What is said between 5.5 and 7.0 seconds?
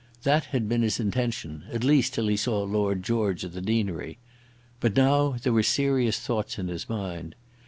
were serious thoughts in his